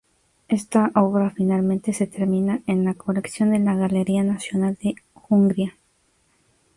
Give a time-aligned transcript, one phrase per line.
[0.47, 4.95] Esta obra finalmente se termina en la colección de la Galería Nacional de
[5.29, 5.77] Hungría.